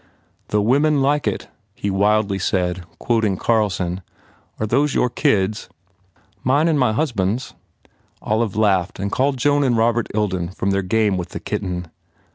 "The 0.47 0.63
women 0.63 0.99
like 1.03 1.27
it," 1.27 1.47
he 1.75 1.91
wildly 1.91 2.39
said, 2.39 2.85
quoting 2.97 3.37
Carlson. 3.37 4.01
"Are 4.59 4.65
those 4.65 4.95
your 4.95 5.11
kids?" 5.11 5.69
"Mine 6.43 6.67
and 6.67 6.79
my 6.79 6.91
husband 6.93 7.35
s," 7.39 7.53
Olive 8.19 8.55
laughed 8.55 8.97
and 8.99 9.11
called 9.11 9.37
Joan 9.37 9.63
and 9.63 9.77
Robert 9.77 10.07
Ilden 10.15 10.55
from 10.55 10.71
their 10.71 10.81
game 10.81 11.17
with 11.17 11.29
the 11.29 11.39
kitten. 11.39 11.85